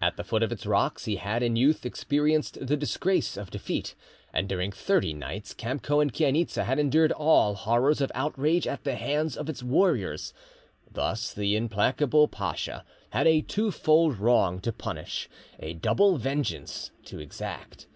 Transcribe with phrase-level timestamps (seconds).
[0.00, 3.94] At the foot of its rocks he had, in youth, experienced the disgrace of defeat,
[4.32, 8.96] and during thirty nights Kamco and Chainitza had endured all horrors of outrage at the
[8.96, 10.34] hands of its warriors.
[10.90, 15.28] Thus the implacable pacha had a twofold wrong to punish,
[15.60, 17.86] a double vengeance to exact.